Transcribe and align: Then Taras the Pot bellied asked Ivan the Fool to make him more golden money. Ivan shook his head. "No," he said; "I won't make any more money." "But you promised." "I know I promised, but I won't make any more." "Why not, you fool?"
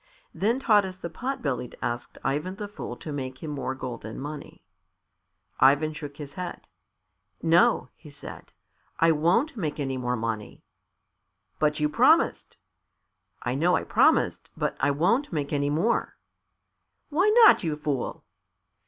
Then 0.33 0.57
Taras 0.59 0.97
the 0.97 1.11
Pot 1.11 1.43
bellied 1.43 1.77
asked 1.79 2.17
Ivan 2.23 2.55
the 2.55 2.67
Fool 2.67 2.95
to 2.95 3.11
make 3.11 3.43
him 3.43 3.51
more 3.51 3.75
golden 3.75 4.19
money. 4.19 4.63
Ivan 5.59 5.93
shook 5.93 6.17
his 6.17 6.33
head. 6.33 6.65
"No," 7.43 7.89
he 7.95 8.09
said; 8.09 8.51
"I 8.99 9.11
won't 9.11 9.55
make 9.55 9.79
any 9.79 9.97
more 9.97 10.15
money." 10.15 10.63
"But 11.59 11.79
you 11.79 11.87
promised." 11.87 12.57
"I 13.43 13.53
know 13.53 13.75
I 13.75 13.83
promised, 13.83 14.49
but 14.57 14.75
I 14.79 14.89
won't 14.89 15.31
make 15.31 15.53
any 15.53 15.69
more." 15.69 16.17
"Why 17.09 17.29
not, 17.45 17.63
you 17.63 17.75
fool?" 17.75 18.23